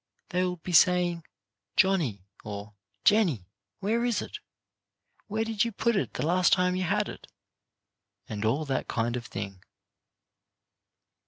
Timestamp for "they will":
0.29-0.55